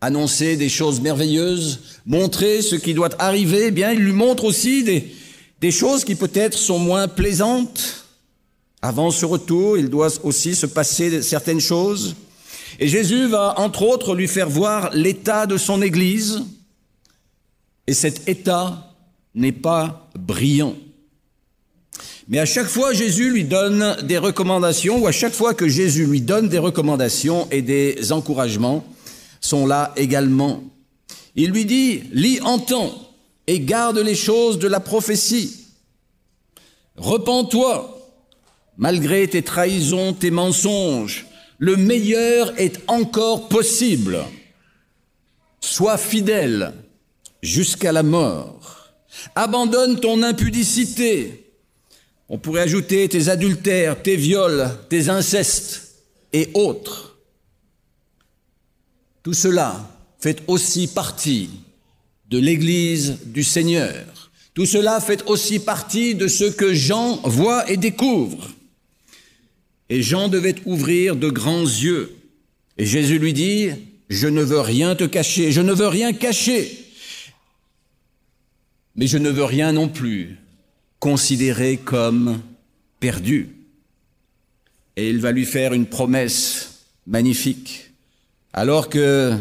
annoncé 0.00 0.56
des 0.56 0.70
choses 0.70 1.00
merveilleuses, 1.00 2.00
montré 2.06 2.62
ce 2.62 2.74
qui 2.74 2.94
doit 2.94 3.10
arriver, 3.20 3.66
eh 3.66 3.70
bien 3.70 3.92
il 3.92 4.00
lui 4.00 4.12
montre 4.12 4.44
aussi 4.44 4.82
des, 4.82 5.14
des 5.60 5.70
choses 5.70 6.04
qui 6.04 6.14
peut-être 6.14 6.56
sont 6.56 6.78
moins 6.78 7.06
plaisantes. 7.06 8.06
Avant 8.80 9.10
ce 9.10 9.26
retour, 9.26 9.76
il 9.76 9.90
doit 9.90 10.12
aussi 10.24 10.54
se 10.54 10.66
passer 10.66 11.20
certaines 11.20 11.60
choses. 11.60 12.16
Et 12.78 12.88
Jésus 12.88 13.26
va, 13.26 13.58
entre 13.58 13.82
autres, 13.82 14.14
lui 14.14 14.28
faire 14.28 14.48
voir 14.48 14.90
l'état 14.92 15.46
de 15.46 15.56
son 15.56 15.82
Église. 15.82 16.42
Et 17.86 17.94
cet 17.94 18.28
état 18.28 18.92
n'est 19.34 19.52
pas 19.52 20.08
brillant. 20.14 20.74
Mais 22.28 22.38
à 22.38 22.46
chaque 22.46 22.66
fois, 22.66 22.92
Jésus 22.92 23.30
lui 23.30 23.44
donne 23.44 23.96
des 24.02 24.18
recommandations, 24.18 24.98
ou 24.98 25.06
à 25.06 25.12
chaque 25.12 25.32
fois 25.32 25.54
que 25.54 25.68
Jésus 25.68 26.06
lui 26.06 26.20
donne 26.20 26.48
des 26.48 26.58
recommandations 26.58 27.46
et 27.50 27.62
des 27.62 28.10
encouragements, 28.12 28.84
sont 29.40 29.66
là 29.66 29.92
également. 29.96 30.64
Il 31.36 31.50
lui 31.50 31.64
dit, 31.64 32.02
lis, 32.12 32.40
entends 32.42 32.92
et 33.46 33.60
garde 33.60 33.98
les 33.98 34.16
choses 34.16 34.58
de 34.58 34.66
la 34.66 34.80
prophétie. 34.80 35.66
Repends-toi, 36.96 37.96
malgré 38.76 39.28
tes 39.28 39.42
trahisons, 39.42 40.12
tes 40.12 40.30
mensonges. 40.32 41.26
Le 41.58 41.76
meilleur 41.76 42.58
est 42.60 42.80
encore 42.86 43.48
possible. 43.48 44.18
Sois 45.60 45.98
fidèle 45.98 46.74
jusqu'à 47.42 47.92
la 47.92 48.02
mort. 48.02 48.92
Abandonne 49.34 49.98
ton 50.00 50.22
impudicité. 50.22 51.52
On 52.28 52.38
pourrait 52.38 52.62
ajouter 52.62 53.08
tes 53.08 53.28
adultères, 53.28 54.02
tes 54.02 54.16
viols, 54.16 54.68
tes 54.88 55.08
incestes 55.08 55.94
et 56.32 56.50
autres. 56.54 57.16
Tout 59.22 59.32
cela 59.32 59.88
fait 60.18 60.42
aussi 60.46 60.88
partie 60.88 61.50
de 62.28 62.38
l'Église 62.38 63.18
du 63.26 63.44
Seigneur. 63.44 64.30
Tout 64.54 64.66
cela 64.66 65.00
fait 65.00 65.22
aussi 65.26 65.58
partie 65.58 66.14
de 66.14 66.28
ce 66.28 66.44
que 66.44 66.74
Jean 66.74 67.16
voit 67.24 67.70
et 67.70 67.76
découvre. 67.76 68.48
Et 69.88 70.02
Jean 70.02 70.28
devait 70.28 70.56
ouvrir 70.64 71.16
de 71.16 71.28
grands 71.28 71.62
yeux. 71.62 72.16
Et 72.78 72.86
Jésus 72.86 73.18
lui 73.18 73.32
dit, 73.32 73.70
je 74.08 74.28
ne 74.28 74.42
veux 74.42 74.60
rien 74.60 74.94
te 74.94 75.04
cacher, 75.04 75.52
je 75.52 75.60
ne 75.60 75.72
veux 75.72 75.88
rien 75.88 76.12
cacher 76.12 76.86
mais 78.96 79.06
je 79.06 79.18
ne 79.18 79.30
veux 79.30 79.44
rien 79.44 79.72
non 79.72 79.88
plus 79.88 80.38
considérer 80.98 81.76
comme 81.76 82.40
perdu. 82.98 83.50
Et 84.96 85.10
il 85.10 85.20
va 85.20 85.32
lui 85.32 85.44
faire 85.44 85.74
une 85.74 85.86
promesse 85.86 86.86
magnifique. 87.06 87.90
Alors 88.54 88.88
que 88.88 89.34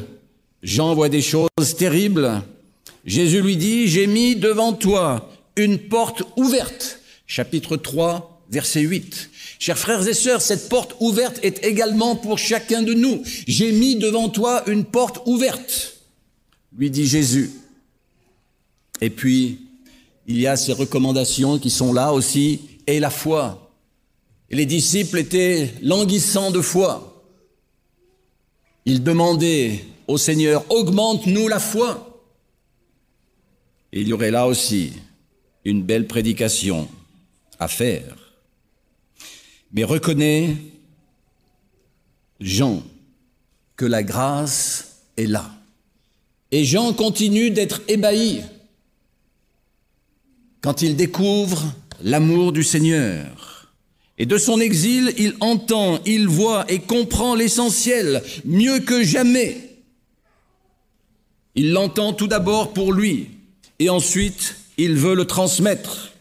Jean 0.61 0.93
voit 0.93 1.07
des 1.07 1.21
choses 1.21 1.47
terribles, 1.77 2.43
Jésus 3.05 3.41
lui 3.41 3.55
dit, 3.55 3.87
j'ai 3.87 4.07
mis 4.07 4.35
devant 4.35 4.73
toi 4.73 5.31
une 5.55 5.77
porte 5.77 6.23
ouverte. 6.35 6.99
Chapitre 7.25 7.77
3, 7.77 8.43
verset 8.51 8.81
8. 8.81 9.29
Chers 9.59 9.77
frères 9.77 10.07
et 10.07 10.13
sœurs, 10.13 10.41
cette 10.41 10.69
porte 10.69 10.95
ouverte 10.99 11.39
est 11.43 11.63
également 11.63 12.15
pour 12.15 12.37
chacun 12.37 12.81
de 12.81 12.93
nous. 12.93 13.23
J'ai 13.47 13.71
mis 13.71 13.95
devant 13.95 14.29
toi 14.29 14.63
une 14.67 14.85
porte 14.85 15.21
ouverte, 15.25 16.01
lui 16.77 16.89
dit 16.89 17.07
Jésus. 17.07 17.51
Et 19.01 19.09
puis, 19.09 19.59
il 20.27 20.39
y 20.39 20.47
a 20.47 20.57
ces 20.57 20.73
recommandations 20.73 21.59
qui 21.59 21.69
sont 21.69 21.93
là 21.93 22.13
aussi, 22.13 22.61
et 22.87 22.99
la 22.99 23.09
foi. 23.09 23.71
Les 24.49 24.65
disciples 24.65 25.19
étaient 25.19 25.73
languissants 25.81 26.51
de 26.51 26.61
foi. 26.61 27.23
Ils 28.85 29.03
demandaient 29.03 29.83
au 30.07 30.17
Seigneur, 30.17 30.63
augmente-nous 30.69 31.47
la 31.47 31.59
foi. 31.59 32.21
Il 33.91 34.07
y 34.07 34.13
aurait 34.13 34.31
là 34.31 34.47
aussi 34.47 34.93
une 35.63 35.81
belle 35.81 36.05
prédication 36.05 36.87
à 37.59 37.67
faire. 37.67 38.24
Mais 39.75 39.83
reconnaît 39.83 40.55
Jean 42.39 42.81
que 43.75 43.85
la 43.85 44.03
grâce 44.03 45.01
est 45.17 45.25
là. 45.25 45.51
Et 46.51 46.63
Jean 46.63 46.93
continue 46.93 47.51
d'être 47.51 47.81
ébahi 47.89 48.41
quand 50.61 50.81
il 50.81 50.95
découvre 50.95 51.73
l'amour 52.01 52.53
du 52.53 52.63
Seigneur. 52.63 53.69
Et 54.17 54.25
de 54.25 54.37
son 54.37 54.61
exil, 54.61 55.13
il 55.17 55.35
entend, 55.41 55.99
il 56.05 56.29
voit 56.29 56.63
et 56.71 56.79
comprend 56.79 57.35
l'essentiel 57.35 58.23
mieux 58.45 58.79
que 58.79 59.03
jamais. 59.03 59.75
Il 61.55 61.73
l'entend 61.73 62.13
tout 62.13 62.27
d'abord 62.27 62.71
pour 62.71 62.93
lui 62.93 63.27
et 63.79 63.89
ensuite 63.89 64.55
il 64.77 64.95
veut 64.95 65.15
le 65.15 65.25
transmettre. 65.25 66.13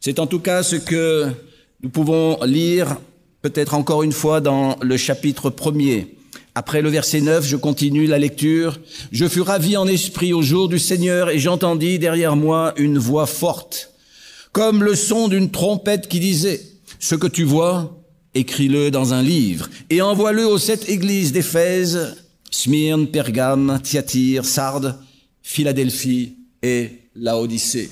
C'est 0.00 0.18
en 0.18 0.26
tout 0.26 0.40
cas 0.40 0.64
ce 0.64 0.74
que 0.74 1.32
nous 1.82 1.90
pouvons 1.90 2.38
lire 2.44 2.96
peut-être 3.42 3.74
encore 3.74 4.02
une 4.02 4.12
fois 4.12 4.40
dans 4.40 4.76
le 4.82 4.96
chapitre 4.96 5.50
premier 5.50 6.18
après 6.58 6.82
le 6.82 6.88
verset 6.88 7.20
9, 7.20 7.46
je 7.46 7.54
continue 7.54 8.06
la 8.08 8.18
lecture. 8.18 8.80
Je 9.12 9.28
fus 9.28 9.42
ravi 9.42 9.76
en 9.76 9.86
esprit 9.86 10.32
au 10.32 10.42
jour 10.42 10.68
du 10.68 10.80
Seigneur 10.80 11.30
et 11.30 11.38
j'entendis 11.38 12.00
derrière 12.00 12.34
moi 12.34 12.74
une 12.76 12.98
voix 12.98 13.26
forte, 13.26 13.92
comme 14.50 14.82
le 14.82 14.96
son 14.96 15.28
d'une 15.28 15.52
trompette 15.52 16.08
qui 16.08 16.18
disait, 16.18 16.60
ce 16.98 17.14
que 17.14 17.28
tu 17.28 17.44
vois, 17.44 18.02
écris-le 18.34 18.90
dans 18.90 19.14
un 19.14 19.22
livre 19.22 19.70
et 19.88 20.02
envoie-le 20.02 20.44
aux 20.48 20.58
sept 20.58 20.88
églises 20.88 21.30
d'Éphèse, 21.30 22.16
Smyrne, 22.50 23.06
Pergame, 23.06 23.78
Thyatire, 23.80 24.44
Sardes, 24.44 24.98
Philadelphie 25.42 26.38
et 26.64 26.90
Laodicée. 27.14 27.90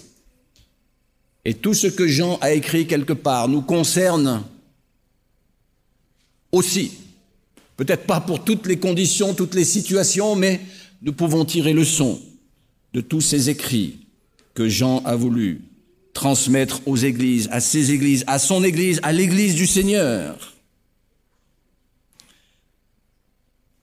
Et 1.48 1.54
tout 1.54 1.74
ce 1.74 1.86
que 1.86 2.08
Jean 2.08 2.38
a 2.40 2.50
écrit 2.50 2.88
quelque 2.88 3.12
part 3.12 3.46
nous 3.46 3.62
concerne 3.62 4.42
aussi. 6.50 6.90
Peut-être 7.76 8.04
pas 8.04 8.20
pour 8.20 8.42
toutes 8.42 8.66
les 8.66 8.80
conditions, 8.80 9.32
toutes 9.32 9.54
les 9.54 9.64
situations, 9.64 10.34
mais 10.34 10.60
nous 11.02 11.12
pouvons 11.12 11.44
tirer 11.44 11.72
leçon 11.72 12.20
de 12.94 13.00
tous 13.00 13.20
ces 13.20 13.48
écrits 13.48 14.00
que 14.54 14.68
Jean 14.68 15.04
a 15.04 15.14
voulu 15.14 15.60
transmettre 16.14 16.80
aux 16.84 16.96
églises, 16.96 17.48
à 17.52 17.60
ses 17.60 17.92
églises, 17.92 18.24
à 18.26 18.40
son 18.40 18.64
église, 18.64 18.98
à 19.04 19.12
l'église 19.12 19.54
du 19.54 19.68
Seigneur. 19.68 20.54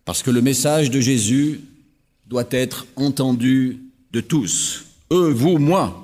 Parce 0.03 0.21
que 0.21 0.31
le 0.31 0.41
message 0.41 0.91
de 0.91 0.99
Jésus 0.99 1.61
doit 2.27 2.47
être 2.51 2.87
entendu 2.97 3.79
de 4.11 4.19
tous, 4.19 4.83
eux, 5.13 5.29
vous, 5.29 5.59
moi. 5.59 6.02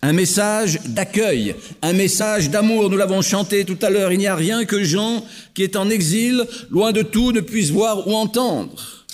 Un 0.00 0.12
message 0.12 0.78
d'accueil, 0.86 1.56
un 1.82 1.92
message 1.92 2.50
d'amour, 2.50 2.88
nous 2.88 2.96
l'avons 2.96 3.20
chanté 3.20 3.64
tout 3.64 3.78
à 3.82 3.90
l'heure, 3.90 4.12
il 4.12 4.18
n'y 4.18 4.28
a 4.28 4.36
rien 4.36 4.64
que 4.64 4.84
Jean, 4.84 5.24
qui 5.54 5.64
est 5.64 5.74
en 5.74 5.90
exil, 5.90 6.46
loin 6.70 6.92
de 6.92 7.02
tout, 7.02 7.32
ne 7.32 7.40
puisse 7.40 7.70
voir 7.70 8.06
ou 8.06 8.14
entendre. 8.14 9.06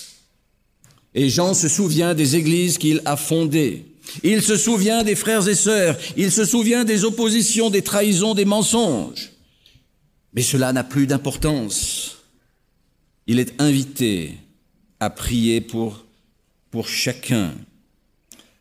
Et 1.15 1.31
Jean 1.31 1.55
se 1.55 1.69
souvient 1.69 2.13
des 2.13 2.37
églises 2.37 2.77
qu'il 2.77 3.01
a 3.07 3.17
fondées. 3.17 3.87
Il 4.23 4.43
se 4.43 4.57
souvient 4.57 5.03
des 5.03 5.15
frères 5.15 5.49
et 5.49 5.55
sœurs. 5.55 5.97
Il 6.17 6.31
se 6.31 6.45
souvient 6.45 6.85
des 6.85 7.05
oppositions, 7.05 7.71
des 7.71 7.83
trahisons, 7.83 8.35
des 8.35 8.45
mensonges. 8.45 9.31
Mais 10.35 10.43
cela 10.43 10.73
n'a 10.73 10.85
plus 10.85 11.07
d'importance. 11.07 12.19
Il 13.27 13.39
est 13.39 13.59
invité 13.59 14.35
à 15.01 15.09
prier 15.09 15.63
pour, 15.63 16.05
pour 16.71 16.89
chacun. 16.89 17.55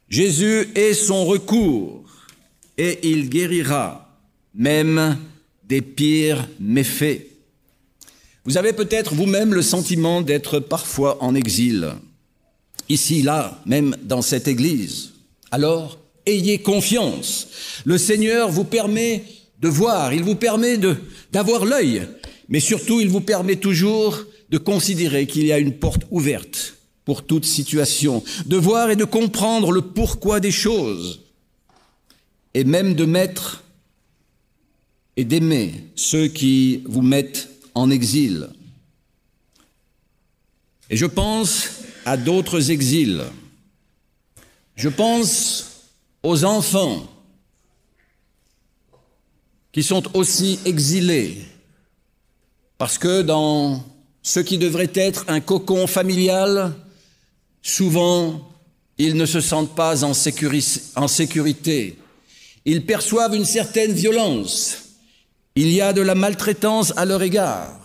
Jésus 0.07 0.69
est 0.75 0.93
son 0.93 1.25
recours 1.25 2.02
et 2.77 3.09
il 3.09 3.29
guérira 3.29 4.09
même 4.53 5.17
des 5.63 5.81
pires 5.81 6.47
méfaits. 6.59 7.27
Vous 8.45 8.57
avez 8.57 8.73
peut-être 8.73 9.13
vous-même 9.13 9.53
le 9.53 9.61
sentiment 9.61 10.21
d'être 10.21 10.59
parfois 10.59 11.23
en 11.23 11.33
exil, 11.33 11.93
ici, 12.89 13.21
là, 13.21 13.61
même 13.65 13.95
dans 14.03 14.21
cette 14.21 14.47
église. 14.47 15.13
Alors, 15.51 15.97
ayez 16.25 16.59
confiance. 16.59 17.47
Le 17.85 17.97
Seigneur 17.97 18.49
vous 18.49 18.65
permet 18.65 19.23
de 19.61 19.69
voir, 19.69 20.13
il 20.13 20.23
vous 20.23 20.35
permet 20.35 20.77
d'avoir 21.31 21.65
l'œil, 21.65 22.07
mais 22.49 22.59
surtout 22.59 22.99
il 22.99 23.07
vous 23.07 23.21
permet 23.21 23.55
toujours 23.55 24.25
de 24.49 24.57
considérer 24.57 25.25
qu'il 25.25 25.45
y 25.45 25.53
a 25.53 25.57
une 25.57 25.77
porte 25.77 26.03
ouverte 26.11 26.75
pour 27.05 27.25
toute 27.25 27.45
situation, 27.45 28.23
de 28.45 28.57
voir 28.57 28.91
et 28.91 28.95
de 28.95 29.05
comprendre 29.05 29.71
le 29.71 29.81
pourquoi 29.81 30.39
des 30.39 30.51
choses, 30.51 31.22
et 32.53 32.63
même 32.63 32.93
de 32.93 33.05
mettre 33.05 33.63
et 35.15 35.25
d'aimer 35.25 35.85
ceux 35.95 36.27
qui 36.27 36.83
vous 36.85 37.01
mettent 37.01 37.49
en 37.75 37.89
exil. 37.89 38.49
Et 40.89 40.97
je 40.97 41.05
pense 41.05 41.69
à 42.05 42.17
d'autres 42.17 42.71
exils. 42.71 43.23
Je 44.75 44.89
pense 44.89 45.87
aux 46.23 46.43
enfants 46.45 47.07
qui 49.71 49.83
sont 49.83 50.15
aussi 50.15 50.59
exilés, 50.65 51.43
parce 52.77 52.97
que 52.97 53.21
dans 53.21 53.83
ce 54.21 54.39
qui 54.39 54.57
devrait 54.57 54.91
être 54.93 55.25
un 55.27 55.41
cocon 55.41 55.87
familial, 55.87 56.73
souvent 57.61 58.49
ils 58.97 59.15
ne 59.15 59.25
se 59.25 59.41
sentent 59.41 59.75
pas 59.75 60.03
en, 60.03 60.13
sécurité. 60.13 61.97
Ils 62.65 62.85
perçoivent 62.85 63.35
une 63.35 63.45
certaine 63.45 63.91
violence. 63.91 64.77
Il 65.55 65.69
y 65.69 65.81
a 65.81 65.93
de 65.93 66.01
la 66.01 66.15
maltraitance 66.15 66.93
à 66.95 67.05
leur 67.05 67.21
égard. 67.21 67.79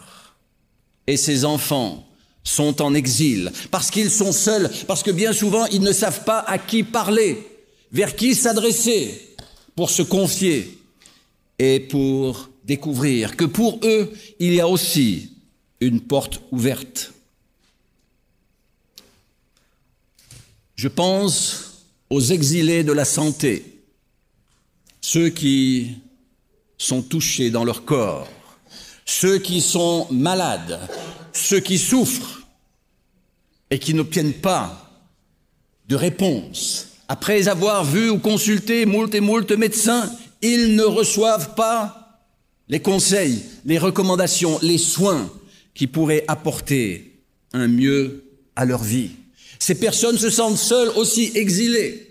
Et 1.06 1.16
ces 1.16 1.44
enfants 1.44 2.06
sont 2.44 2.80
en 2.80 2.94
exil 2.94 3.52
parce 3.70 3.90
qu'ils 3.90 4.10
sont 4.10 4.32
seuls, 4.32 4.70
parce 4.86 5.02
que 5.02 5.10
bien 5.10 5.32
souvent 5.32 5.66
ils 5.66 5.82
ne 5.82 5.92
savent 5.92 6.24
pas 6.24 6.40
à 6.40 6.58
qui 6.58 6.82
parler, 6.82 7.46
vers 7.92 8.16
qui 8.16 8.34
s'adresser 8.34 9.36
pour 9.74 9.90
se 9.90 10.02
confier 10.02 10.78
et 11.58 11.80
pour 11.80 12.48
découvrir 12.64 13.36
que 13.36 13.44
pour 13.44 13.80
eux, 13.84 14.12
il 14.38 14.54
y 14.54 14.60
a 14.60 14.68
aussi 14.68 15.32
une 15.80 16.00
porte 16.00 16.40
ouverte. 16.50 17.12
Je 20.76 20.88
pense 20.88 21.84
aux 22.10 22.20
exilés 22.20 22.84
de 22.84 22.92
la 22.92 23.04
santé, 23.04 23.77
ceux 25.10 25.30
qui 25.30 25.94
sont 26.76 27.00
touchés 27.00 27.50
dans 27.50 27.64
leur 27.64 27.86
corps, 27.86 28.28
ceux 29.06 29.38
qui 29.38 29.62
sont 29.62 30.06
malades, 30.10 30.78
ceux 31.32 31.60
qui 31.60 31.78
souffrent 31.78 32.42
et 33.70 33.78
qui 33.78 33.94
n'obtiennent 33.94 34.34
pas 34.34 35.00
de 35.88 35.96
réponse. 35.96 36.88
Après 37.08 37.48
avoir 37.48 37.86
vu 37.86 38.10
ou 38.10 38.18
consulté 38.18 38.84
moult 38.84 39.14
et 39.14 39.20
moult 39.20 39.50
médecins, 39.52 40.12
ils 40.42 40.76
ne 40.76 40.84
reçoivent 40.84 41.54
pas 41.54 42.20
les 42.68 42.80
conseils, 42.80 43.42
les 43.64 43.78
recommandations, 43.78 44.58
les 44.60 44.76
soins 44.76 45.32
qui 45.72 45.86
pourraient 45.86 46.26
apporter 46.28 47.22
un 47.54 47.66
mieux 47.66 48.24
à 48.56 48.66
leur 48.66 48.82
vie. 48.82 49.12
Ces 49.58 49.76
personnes 49.76 50.18
se 50.18 50.28
sentent 50.28 50.58
seules 50.58 50.92
aussi 50.96 51.32
exilées. 51.34 52.07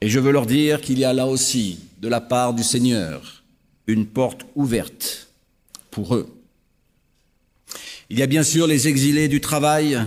Et 0.00 0.08
je 0.08 0.20
veux 0.20 0.30
leur 0.30 0.46
dire 0.46 0.80
qu'il 0.80 0.98
y 0.98 1.04
a 1.04 1.12
là 1.12 1.26
aussi 1.26 1.80
de 2.00 2.08
la 2.08 2.20
part 2.20 2.54
du 2.54 2.62
Seigneur 2.62 3.42
une 3.88 4.06
porte 4.06 4.42
ouverte 4.54 5.28
pour 5.90 6.14
eux. 6.14 6.28
Il 8.10 8.18
y 8.18 8.22
a 8.22 8.26
bien 8.26 8.42
sûr 8.42 8.66
les 8.66 8.86
exilés 8.86 9.28
du 9.28 9.40
travail, 9.40 9.98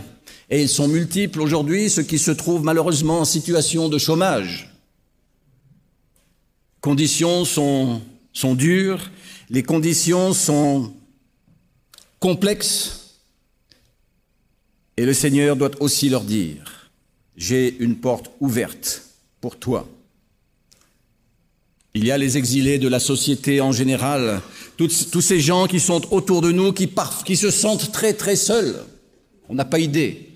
et 0.49 0.61
ils 0.61 0.69
sont 0.69 0.87
multiples 0.87 1.41
aujourd'hui, 1.41 1.89
ceux 1.89 2.03
qui 2.03 2.19
se 2.19 2.31
trouvent 2.31 2.63
malheureusement 2.63 3.19
en 3.19 3.25
situation 3.25 3.89
de 3.89 3.97
chômage. 3.97 4.71
Conditions 6.79 7.43
sont, 7.43 8.01
sont 8.33 8.55
dures, 8.55 9.11
les 9.49 9.63
conditions 9.63 10.33
sont 10.33 10.93
complexes, 12.19 13.17
et 14.95 15.05
le 15.05 15.13
Seigneur 15.13 15.55
doit 15.55 15.71
aussi 15.79 16.09
leur 16.09 16.23
dire, 16.23 16.91
j'ai 17.35 17.77
une 17.79 17.97
porte 17.97 18.31
ouverte 18.39 19.10
pour 19.41 19.57
toi. 19.57 19.89
Il 21.93 22.05
y 22.05 22.11
a 22.11 22.17
les 22.17 22.37
exilés 22.37 22.79
de 22.79 22.87
la 22.87 22.99
société 22.99 23.59
en 23.59 23.73
général, 23.73 24.41
tous, 24.77 25.21
ces 25.21 25.41
gens 25.41 25.67
qui 25.67 25.79
sont 25.79 26.13
autour 26.13 26.41
de 26.41 26.51
nous, 26.51 26.71
qui, 26.71 26.89
qui 27.25 27.35
se 27.35 27.51
sentent 27.51 27.91
très 27.91 28.13
très 28.13 28.37
seuls. 28.37 28.75
On 29.49 29.55
n'a 29.55 29.65
pas 29.65 29.79
idée. 29.79 30.29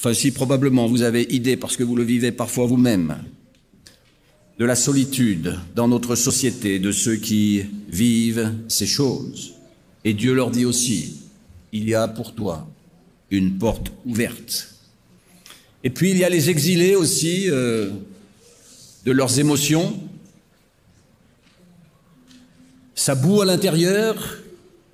Enfin 0.00 0.14
si, 0.14 0.32
probablement, 0.32 0.88
vous 0.88 1.02
avez 1.02 1.22
idée 1.32 1.56
parce 1.56 1.76
que 1.76 1.84
vous 1.84 1.94
le 1.94 2.02
vivez 2.02 2.32
parfois 2.32 2.66
vous-même. 2.66 3.16
De 4.58 4.64
la 4.64 4.74
solitude 4.74 5.58
dans 5.76 5.86
notre 5.86 6.16
société, 6.16 6.80
de 6.80 6.90
ceux 6.90 7.16
qui 7.16 7.62
vivent 7.88 8.52
ces 8.66 8.86
choses. 8.86 9.54
Et 10.04 10.14
Dieu 10.14 10.34
leur 10.34 10.50
dit 10.50 10.64
aussi, 10.64 11.18
il 11.72 11.88
y 11.88 11.94
a 11.94 12.08
pour 12.08 12.34
toi 12.34 12.68
une 13.30 13.56
porte 13.58 13.92
ouverte. 14.04 14.74
Et 15.84 15.90
puis 15.90 16.10
il 16.10 16.18
y 16.18 16.24
a 16.24 16.28
les 16.28 16.50
exilés 16.50 16.96
aussi 16.96 17.48
euh, 17.48 17.90
de 19.04 19.12
leurs 19.12 19.38
émotions, 19.38 19.98
ça 22.94 23.14
boue 23.14 23.40
à 23.40 23.44
l'intérieur, 23.44 24.38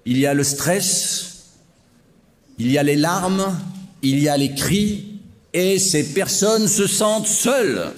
il 0.06 0.18
y 0.18 0.26
a 0.26 0.32
le 0.32 0.44
stress, 0.44 1.58
il 2.58 2.70
y 2.70 2.78
a 2.78 2.82
les 2.82 2.96
larmes, 2.96 3.54
il 4.02 4.18
y 4.18 4.28
a 4.28 4.36
les 4.36 4.54
cris, 4.54 5.20
et 5.52 5.78
ces 5.78 6.14
personnes 6.14 6.68
se 6.68 6.86
sentent 6.86 7.26
seules, 7.26 7.92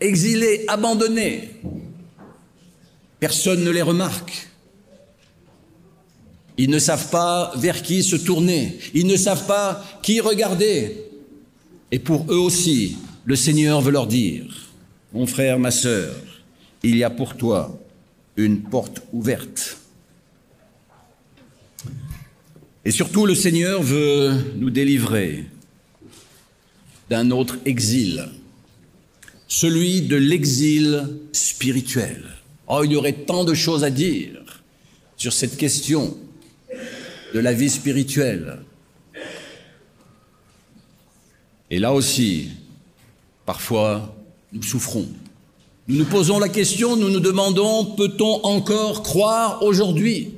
exilées, 0.00 0.64
abandonnées. 0.68 1.50
Personne 3.20 3.64
ne 3.64 3.70
les 3.70 3.82
remarque. 3.82 4.48
Ils 6.56 6.70
ne 6.70 6.78
savent 6.78 7.10
pas 7.10 7.52
vers 7.56 7.82
qui 7.82 8.02
se 8.02 8.16
tourner, 8.16 8.78
ils 8.92 9.06
ne 9.06 9.16
savent 9.16 9.46
pas 9.46 9.84
qui 10.02 10.20
regarder. 10.20 11.04
Et 11.90 11.98
pour 11.98 12.30
eux 12.30 12.38
aussi, 12.38 12.98
le 13.24 13.36
Seigneur 13.36 13.80
veut 13.80 13.92
leur 13.92 14.06
dire, 14.06 14.67
mon 15.12 15.26
frère, 15.26 15.58
ma 15.58 15.70
sœur, 15.70 16.14
il 16.82 16.96
y 16.96 17.04
a 17.04 17.10
pour 17.10 17.36
toi 17.36 17.78
une 18.36 18.62
porte 18.62 19.02
ouverte. 19.12 19.78
Et 22.84 22.90
surtout, 22.90 23.26
le 23.26 23.34
Seigneur 23.34 23.82
veut 23.82 24.32
nous 24.56 24.70
délivrer 24.70 25.44
d'un 27.10 27.30
autre 27.30 27.58
exil, 27.64 28.28
celui 29.46 30.02
de 30.02 30.16
l'exil 30.16 31.08
spirituel. 31.32 32.24
Oh, 32.66 32.82
il 32.84 32.92
y 32.92 32.96
aurait 32.96 33.12
tant 33.12 33.44
de 33.44 33.54
choses 33.54 33.82
à 33.84 33.90
dire 33.90 34.62
sur 35.16 35.32
cette 35.32 35.56
question 35.56 36.16
de 37.34 37.40
la 37.40 37.52
vie 37.52 37.70
spirituelle. 37.70 38.58
Et 41.70 41.78
là 41.78 41.92
aussi, 41.92 42.50
parfois, 43.44 44.14
nous 44.52 44.62
souffrons. 44.62 45.06
Nous 45.88 45.96
nous 45.96 46.04
posons 46.04 46.38
la 46.38 46.48
question, 46.48 46.96
nous 46.96 47.08
nous 47.08 47.20
demandons, 47.20 47.84
peut-on 47.96 48.44
encore 48.44 49.02
croire 49.02 49.62
aujourd'hui? 49.62 50.34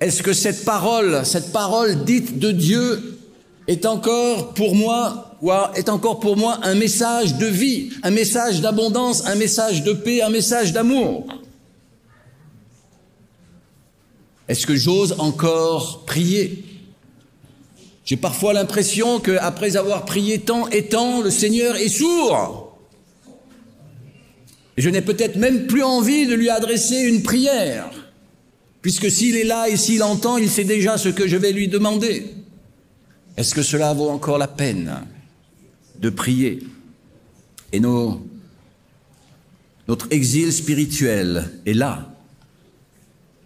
Est-ce 0.00 0.22
que 0.22 0.32
cette 0.32 0.64
parole, 0.64 1.24
cette 1.24 1.52
parole 1.52 2.04
dite 2.04 2.38
de 2.38 2.50
Dieu 2.50 3.18
est 3.68 3.86
encore 3.86 4.52
pour 4.52 4.74
moi, 4.74 5.38
est 5.74 5.88
encore 5.88 6.20
pour 6.20 6.36
moi 6.36 6.58
un 6.62 6.74
message 6.74 7.38
de 7.38 7.46
vie, 7.46 7.90
un 8.02 8.10
message 8.10 8.60
d'abondance, 8.60 9.26
un 9.26 9.36
message 9.36 9.84
de 9.84 9.92
paix, 9.92 10.20
un 10.20 10.28
message 10.30 10.72
d'amour? 10.72 11.26
Est-ce 14.48 14.66
que 14.66 14.76
j'ose 14.76 15.14
encore 15.18 16.04
prier? 16.04 16.71
J'ai 18.12 18.18
parfois 18.18 18.52
l'impression 18.52 19.20
qu'après 19.20 19.78
avoir 19.78 20.04
prié 20.04 20.40
tant 20.40 20.68
et 20.68 20.84
tant, 20.84 21.22
le 21.22 21.30
Seigneur 21.30 21.76
est 21.76 21.88
sourd. 21.88 22.76
Et 24.76 24.82
je 24.82 24.90
n'ai 24.90 25.00
peut-être 25.00 25.36
même 25.36 25.66
plus 25.66 25.82
envie 25.82 26.26
de 26.26 26.34
lui 26.34 26.50
adresser 26.50 27.00
une 27.00 27.22
prière, 27.22 27.90
puisque 28.82 29.10
s'il 29.10 29.34
est 29.36 29.44
là 29.44 29.70
et 29.70 29.78
s'il 29.78 30.02
entend, 30.02 30.36
il 30.36 30.50
sait 30.50 30.64
déjà 30.64 30.98
ce 30.98 31.08
que 31.08 31.26
je 31.26 31.38
vais 31.38 31.52
lui 31.52 31.68
demander. 31.68 32.26
Est-ce 33.38 33.54
que 33.54 33.62
cela 33.62 33.94
vaut 33.94 34.10
encore 34.10 34.36
la 34.36 34.46
peine 34.46 34.94
de 35.98 36.10
prier. 36.10 36.58
Et 37.72 37.80
notre 37.80 38.20
exil 40.10 40.52
spirituel 40.52 41.50
est 41.64 41.72
là. 41.72 42.14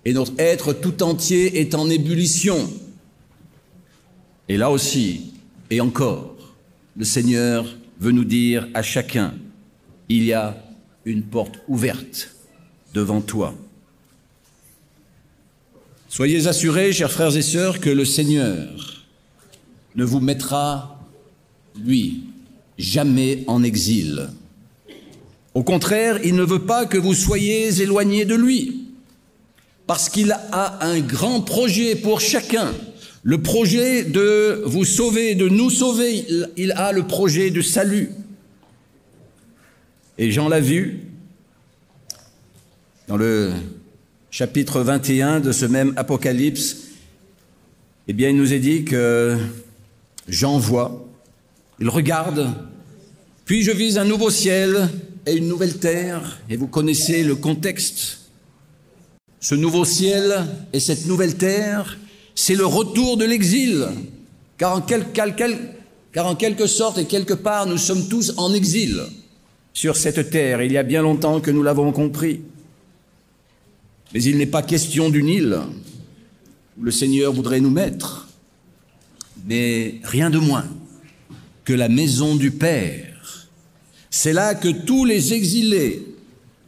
Et 0.05 0.13
notre 0.13 0.33
être 0.39 0.73
tout 0.73 1.05
entier 1.05 1.61
est 1.61 1.77
en 1.77 1.89
ébullition? 1.89 2.69
Et 4.49 4.57
là 4.57 4.71
aussi, 4.71 5.33
et 5.71 5.81
encore, 5.81 6.37
le 6.97 7.05
Seigneur 7.05 7.67
veut 8.01 8.13
nous 8.13 8.25
dire 8.25 8.69
à 8.75 8.83
chacun, 8.83 9.35
il 10.09 10.25
y 10.25 10.33
a 10.33 10.57
une 11.05 11.23
porte 11.23 11.59
ouverte 11.69 12.31
devant 12.95 13.21
toi. 13.21 13.55
Soyez 16.09 16.47
assurés, 16.47 16.93
chers 16.93 17.11
frères 17.11 17.37
et 17.37 17.43
sœurs, 17.43 17.81
que 17.81 17.91
le 17.91 18.05
Seigneur 18.05 19.05
ne 19.97 20.05
vous 20.05 20.21
mettra, 20.21 21.05
lui, 21.85 22.25
jamais 22.79 23.45
en 23.47 23.63
exil. 23.63 24.29
Au 25.55 25.63
contraire, 25.63 26.21
il 26.25 26.35
ne 26.35 26.45
veut 26.45 26.63
pas 26.63 26.87
que 26.87 26.99
vous 26.99 27.15
soyez 27.15 27.83
éloignés 27.83 28.25
de 28.25 28.35
lui, 28.35 28.89
parce 29.87 30.09
qu'il 30.09 30.33
a 30.33 30.85
un 30.85 31.01
grand 31.01 31.41
projet 31.41 31.97
pour 31.97 32.21
chacun. 32.21 32.73
Le 33.29 33.43
projet 33.43 34.05
de 34.05 34.63
vous 34.67 34.85
sauver, 34.85 35.35
de 35.35 35.49
nous 35.49 35.69
sauver, 35.69 36.25
il 36.57 36.71
a 36.71 36.93
le 36.93 37.09
projet 37.09 37.51
de 37.51 37.61
salut. 37.61 38.11
Et 40.17 40.31
Jean 40.31 40.49
l'a 40.49 40.61
vu 40.61 41.01
dans 43.09 43.17
le 43.17 43.51
chapitre 44.31 44.81
21 44.81 45.41
de 45.41 45.51
ce 45.51 45.65
même 45.65 45.93
Apocalypse, 45.97 46.77
eh 48.07 48.13
bien, 48.13 48.29
il 48.29 48.37
nous 48.37 48.53
est 48.53 48.61
dit 48.61 48.85
que 48.85 49.37
Jean 50.29 50.61
voit, 50.61 51.09
il 51.81 51.89
regarde, 51.89 52.53
puis 53.45 53.65
je 53.65 53.73
vise 53.73 53.99
un 53.99 54.05
nouveau 54.05 54.31
ciel 54.31 54.89
et 55.27 55.35
une 55.35 55.49
nouvelle 55.49 55.79
terre, 55.79 56.39
et 56.49 56.57
vous 56.57 56.69
connaissez 56.69 57.25
le 57.25 57.35
contexte. 57.35 58.21
Ce 59.41 59.57
nouveau 59.57 59.85
ciel 59.85 60.47
et 60.73 60.79
cette 60.79 61.07
nouvelle 61.07 61.35
terre, 61.35 61.99
c'est 62.39 62.55
le 62.55 62.67
retour 62.67 63.17
de 63.17 63.25
l'exil, 63.25 63.89
car 64.59 64.77
en, 64.77 64.83
quelque 66.37 66.67
sorte 66.67 66.99
et 66.99 67.07
quelque 67.07 67.33
part, 67.35 67.67
nous 67.67 67.79
sommes 67.79 68.09
tous 68.09 68.35
en 68.37 68.53
exil 68.53 69.03
sur 69.73 69.97
cette 69.97 70.31
terre. 70.31 70.63
Il 70.63 70.71
y 70.71 70.77
a 70.77 70.83
bien 70.83 71.03
longtemps 71.03 71.41
que 71.41 71.51
nous 71.51 71.63
l'avons 71.63 71.93
compris. 71.93 72.43
Mais 74.13 74.23
il 74.23 74.37
n'est 74.37 74.47
pas 74.47 74.63
question 74.63 75.09
d'une 75.09 75.29
île 75.29 75.59
où 76.79 76.85
le 76.85 76.91
Seigneur 76.91 77.33
voudrait 77.33 77.61
nous 77.61 77.71
mettre, 77.71 78.29
mais 79.47 79.95
rien 80.05 80.29
de 80.29 80.39
moins 80.39 80.67
que 81.65 81.73
la 81.73 81.89
maison 81.89 82.37
du 82.37 82.51
Père. 82.51 83.49
C'est 84.11 84.35
là 84.35 84.55
que 84.55 84.69
tous 84.69 85.07
les 85.07 85.33
exilés 85.33 86.07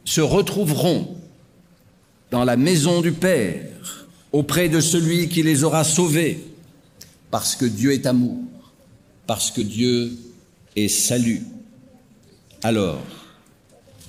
se 0.03 0.21
retrouveront 0.21 1.15
dans 2.31 2.43
la 2.43 2.57
maison 2.57 3.01
du 3.01 3.11
Père, 3.11 3.69
auprès 4.31 4.69
de 4.69 4.79
celui 4.79 5.29
qui 5.29 5.43
les 5.43 5.63
aura 5.63 5.83
sauvés, 5.83 6.43
parce 7.31 7.55
que 7.55 7.65
Dieu 7.65 7.93
est 7.93 8.05
amour, 8.05 8.43
parce 9.27 9.51
que 9.51 9.61
Dieu 9.61 10.17
est 10.75 10.87
salut. 10.87 11.43
Alors, 12.61 13.01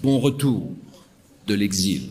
bon 0.03 0.19
retour 0.19 0.71
de 1.47 1.55
l'exil. 1.55 2.11